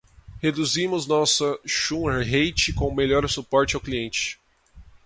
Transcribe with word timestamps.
Reduzimos 0.41 1.05
nossa 1.05 1.59
churn 1.63 2.23
rate 2.23 2.73
com 2.73 2.91
melhor 2.91 3.29
suporte 3.29 3.75
ao 3.75 3.81
cliente. 3.83 4.39